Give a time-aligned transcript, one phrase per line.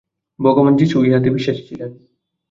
[0.39, 1.91] ভগবান যীশুও ইহাতে বিশ্বাসী ছিলেন।